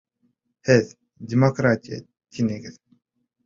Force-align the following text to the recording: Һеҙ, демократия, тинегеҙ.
Һеҙ, 0.69 0.89
демократия, 1.35 2.03
тинегеҙ. 2.09 2.85